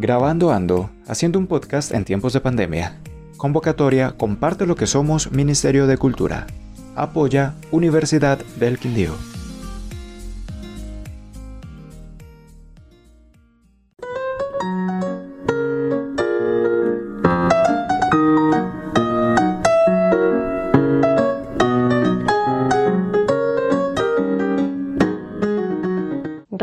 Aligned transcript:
Grabando 0.00 0.52
Ando, 0.52 0.90
haciendo 1.08 1.40
un 1.40 1.48
podcast 1.48 1.92
en 1.92 2.04
tiempos 2.04 2.32
de 2.32 2.40
pandemia. 2.40 3.00
Convocatoria 3.36 4.12
Comparte 4.12 4.64
lo 4.64 4.76
que 4.76 4.86
somos 4.86 5.32
Ministerio 5.32 5.88
de 5.88 5.96
Cultura. 5.96 6.46
Apoya 6.94 7.54
Universidad 7.72 8.38
del 8.60 8.78
Quindío. 8.78 9.37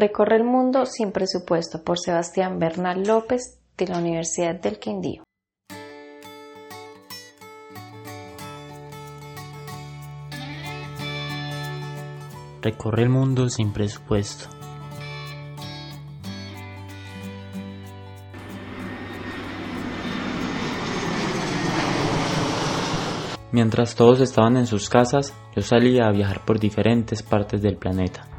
Recorre 0.07 0.35
el 0.35 0.43
mundo 0.43 0.85
sin 0.85 1.11
presupuesto 1.11 1.83
por 1.83 1.97
Sebastián 1.97 2.59
Bernal 2.59 3.01
López 3.07 3.57
de 3.75 3.87
la 3.87 3.97
Universidad 3.97 4.53
del 4.53 4.77
Quindío. 4.77 5.23
Recorre 12.61 13.01
el 13.01 13.09
mundo 13.09 13.49
sin 13.49 13.73
presupuesto. 13.73 14.47
Mientras 23.51 23.95
todos 23.95 24.21
estaban 24.21 24.55
en 24.57 24.67
sus 24.67 24.87
casas, 24.87 25.33
yo 25.55 25.63
salía 25.63 26.05
a 26.05 26.11
viajar 26.11 26.45
por 26.45 26.59
diferentes 26.59 27.23
partes 27.23 27.63
del 27.63 27.77
planeta. 27.77 28.34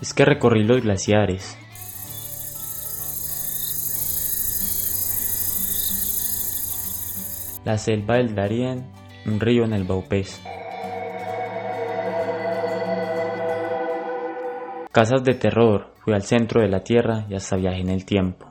Es 0.00 0.14
que 0.14 0.24
recorrí 0.24 0.64
los 0.64 0.80
glaciares. 0.80 1.58
La 7.64 7.76
selva 7.76 8.14
del 8.16 8.34
Darién, 8.34 8.90
un 9.26 9.38
río 9.38 9.64
en 9.64 9.74
el 9.74 9.84
Baupés. 9.84 10.40
Casas 14.90 15.22
de 15.22 15.34
terror, 15.34 15.92
fui 16.02 16.14
al 16.14 16.22
centro 16.22 16.62
de 16.62 16.68
la 16.68 16.82
tierra 16.82 17.26
y 17.28 17.34
hasta 17.34 17.56
viajé 17.56 17.80
en 17.80 17.90
el 17.90 18.06
tiempo. 18.06 18.48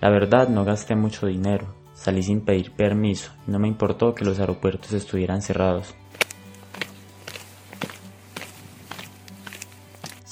La 0.00 0.08
verdad 0.08 0.48
no 0.48 0.64
gasté 0.64 0.94
mucho 0.94 1.26
dinero, 1.26 1.74
salí 1.94 2.22
sin 2.22 2.44
pedir 2.44 2.72
permiso 2.72 3.32
y 3.46 3.50
no 3.50 3.58
me 3.58 3.68
importó 3.68 4.14
que 4.14 4.24
los 4.24 4.38
aeropuertos 4.38 4.92
estuvieran 4.92 5.42
cerrados. 5.42 5.96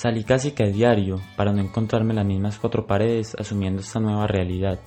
Salí 0.00 0.24
casi 0.24 0.52
que 0.52 0.62
a 0.62 0.68
diario 0.68 1.20
para 1.36 1.52
no 1.52 1.60
encontrarme 1.60 2.14
las 2.14 2.24
mismas 2.24 2.58
cuatro 2.58 2.86
paredes 2.86 3.36
asumiendo 3.38 3.82
esta 3.82 4.00
nueva 4.00 4.26
realidad, 4.26 4.80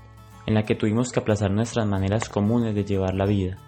en 0.47 0.55
la 0.55 0.63
que 0.63 0.73
tuvimos 0.73 1.11
que 1.11 1.19
aplazar 1.19 1.51
nuestras 1.51 1.85
maneras 1.85 2.29
comunes 2.29 2.73
de 2.73 2.83
llevar 2.83 3.13
la 3.13 3.27
vida. 3.27 3.59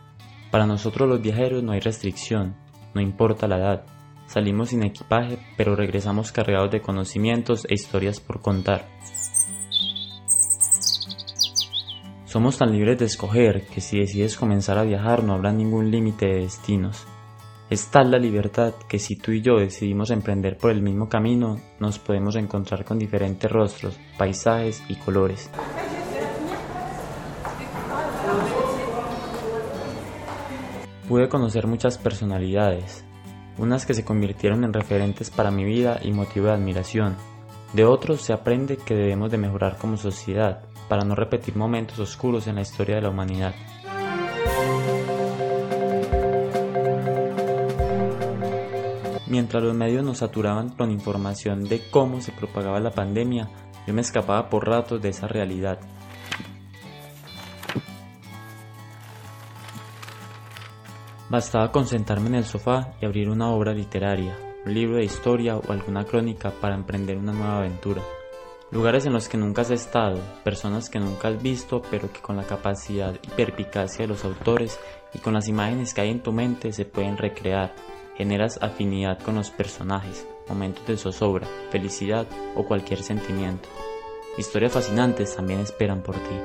Para 0.50 0.66
nosotros 0.66 1.08
los 1.08 1.22
viajeros 1.22 1.62
no 1.62 1.74
hay 1.74 1.82
restricción, 1.82 2.56
no 2.96 3.02
importa 3.02 3.48
la 3.48 3.58
edad. 3.60 3.84
Salimos 4.26 4.70
sin 4.70 4.82
equipaje, 4.82 5.38
pero 5.56 5.76
regresamos 5.76 6.32
cargados 6.32 6.72
de 6.72 6.82
conocimientos 6.82 7.68
e 7.70 7.76
historias 7.76 8.20
por 8.20 8.42
contar. 8.42 8.88
Somos 12.26 12.58
tan 12.58 12.72
libres 12.72 12.98
de 12.98 13.06
escoger 13.06 13.68
que 13.68 13.82
si 13.82 14.00
decides 14.00 14.36
comenzar 14.36 14.80
a 14.80 14.84
viajar 14.84 15.24
no 15.24 15.34
habrá 15.34 15.52
ningún 15.52 15.92
límite 15.92 16.26
de 16.26 16.40
destinos. 16.40 17.06
Es 17.68 17.88
tal 17.88 18.12
la 18.12 18.20
libertad 18.20 18.76
que 18.88 19.00
si 19.00 19.16
tú 19.16 19.32
y 19.32 19.42
yo 19.42 19.58
decidimos 19.58 20.12
emprender 20.12 20.56
por 20.56 20.70
el 20.70 20.84
mismo 20.84 21.10
camino, 21.10 21.60
nos 21.80 21.98
podemos 21.98 22.36
encontrar 22.36 22.86
con 22.86 23.00
diferentes 23.00 23.52
rostros, 23.52 23.98
paisajes 24.20 24.84
y 24.88 24.96
colores. 24.96 25.50
Pude 31.10 31.28
conocer 31.28 31.66
muchas 31.66 31.98
personalidades, 31.98 33.04
unas 33.58 33.88
que 33.88 33.96
se 33.96 34.06
convirtieron 34.06 34.64
en 34.64 34.72
referentes 34.72 35.32
para 35.32 35.50
mi 35.50 35.64
vida 35.64 36.00
y 36.04 36.12
motivo 36.12 36.46
de 36.48 36.54
admiración. 36.54 37.16
De 37.74 37.84
otros 37.84 38.22
se 38.22 38.34
aprende 38.34 38.78
que 38.78 38.94
debemos 38.94 39.32
de 39.32 39.40
mejorar 39.40 39.78
como 39.78 39.98
sociedad 39.98 40.62
para 40.88 41.04
no 41.04 41.16
repetir 41.16 41.56
momentos 41.56 41.98
oscuros 41.98 42.46
en 42.46 42.56
la 42.56 42.62
historia 42.62 42.98
de 42.98 43.02
la 43.02 43.10
humanidad. 43.10 43.56
Mientras 49.28 49.64
los 49.64 49.74
medios 49.74 50.04
nos 50.04 50.20
saturaban 50.20 50.70
con 50.70 50.92
información 50.92 51.64
de 51.64 51.82
cómo 51.90 52.22
se 52.22 52.32
propagaba 52.32 52.80
la 52.80 52.92
pandemia, 52.92 53.50
yo 53.88 53.94
me 53.94 54.02
escapaba 54.02 54.50
por 54.50 54.68
ratos 54.68 55.02
de 55.02 55.10
esa 55.10 55.28
realidad. 55.28 55.80
Bastaba 61.28 61.72
concentrarme 61.72 62.28
en 62.28 62.36
el 62.36 62.46
sofá 62.46 62.94
y 63.02 63.06
abrir 63.06 63.30
una 63.30 63.50
obra 63.50 63.74
literaria, 63.74 64.38
un 64.64 64.74
libro 64.74 64.98
de 64.98 65.06
historia 65.06 65.58
o 65.58 65.72
alguna 65.72 66.06
crónica 66.06 66.52
para 66.62 66.76
emprender 66.76 67.18
una 67.18 67.34
nueva 67.34 67.58
aventura. 67.58 68.04
Lugares 68.72 69.06
en 69.08 69.14
los 69.14 69.28
que 69.28 69.38
nunca 69.38 69.64
has 69.64 69.72
estado, 69.72 70.20
personas 70.44 70.90
que 70.90 71.00
nunca 71.00 71.30
has 71.30 71.42
visto, 71.42 71.82
pero 71.90 72.12
que 72.12 72.22
con 72.22 72.38
la 72.38 72.44
capacidad 72.44 73.16
y 73.24 73.28
perpicacia 73.30 74.04
de 74.04 74.10
los 74.10 74.24
autores 74.24 74.80
y 75.14 75.20
con 75.20 75.34
las 75.34 75.48
imágenes 75.48 75.94
que 75.94 76.02
hay 76.02 76.12
en 76.12 76.22
tu 76.22 76.32
mente 76.32 76.72
se 76.72 76.86
pueden 76.86 77.18
recrear, 77.18 77.74
generas 78.18 78.60
afinidad 78.62 79.20
con 79.20 79.36
los 79.36 79.50
personajes, 79.50 80.26
momentos 80.48 80.86
de 80.88 80.98
zozobra, 80.98 81.48
felicidad 81.72 82.26
o 82.56 82.66
cualquier 82.66 83.02
sentimiento. 83.02 83.68
Historias 84.38 84.74
fascinantes 84.74 85.36
también 85.36 85.60
esperan 85.60 86.02
por 86.02 86.16
ti. 86.16 86.36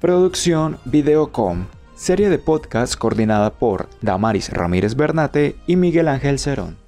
Producción 0.00 0.78
Videocom, 0.84 1.66
serie 1.96 2.28
de 2.28 2.38
podcast 2.38 2.94
coordinada 2.94 3.50
por 3.50 3.88
Damaris 4.00 4.50
Ramírez 4.50 4.94
Bernate 4.94 5.56
y 5.66 5.74
Miguel 5.74 6.06
Ángel 6.06 6.38
Cerón. 6.38 6.87